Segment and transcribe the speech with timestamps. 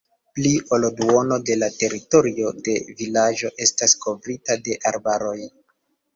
[0.37, 5.39] Pli ol duono de la teritorio de vilaĝo estas kovrita de arbaroj.